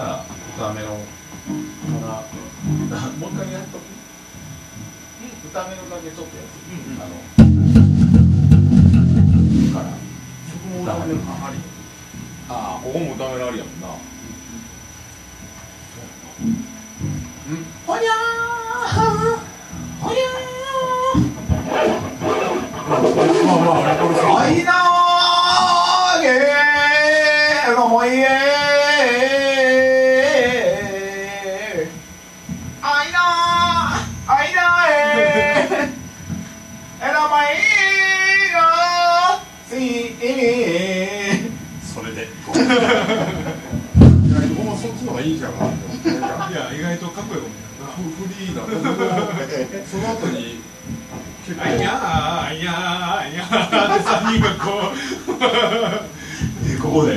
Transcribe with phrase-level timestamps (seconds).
[0.00, 0.24] なら
[0.56, 0.96] 歌めのか
[2.06, 3.82] らもう一回やっとく
[5.46, 7.10] 歌めのだけちょっとやつ、うんあの
[9.74, 9.90] から
[10.50, 11.58] そこも歌めのあり
[12.48, 13.88] ああここも歌めのありやもんな
[16.40, 18.96] うんほにゃー
[20.00, 20.40] ほにゃー
[22.88, 22.96] まあ。
[22.96, 24.89] まあこれさあいな
[41.90, 42.22] それで。
[42.22, 42.24] い
[44.32, 45.54] やほんまそっちの方がいいんじゃんい
[46.54, 47.60] や意外とかっこいいかもし
[47.96, 48.80] フフリーな僕も
[49.84, 50.60] その後に
[51.44, 53.18] 結構あいやーあいやー。
[53.18, 54.92] あいやーって三人がこ
[55.26, 56.80] う。
[56.80, 57.14] ここで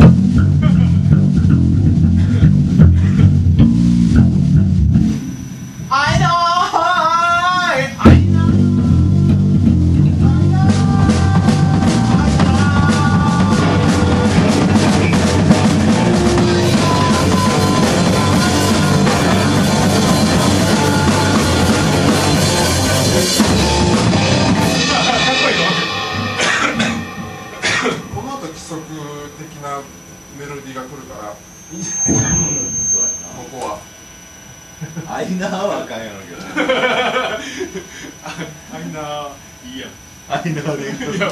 [28.53, 28.79] 規則
[29.39, 29.81] 的な
[30.37, 31.37] メロディーが来るから こ
[33.51, 33.79] こは。
[35.07, 36.41] アイナーはあかんやろうけど
[38.75, 39.31] アイナー
[39.73, 39.87] いいや
[40.29, 40.85] アイナーでい
[41.17, 41.29] いや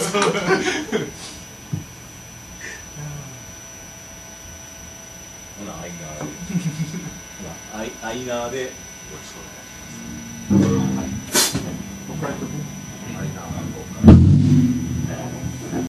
[5.60, 6.24] ほなアイナーで。
[7.38, 7.52] ほな
[8.08, 8.62] アイナーで。
[8.62, 8.68] よ
[9.12, 9.38] ろしく
[10.50, 10.62] お願い。
[11.32, 11.64] します、は
[13.14, 15.41] い、アイナー。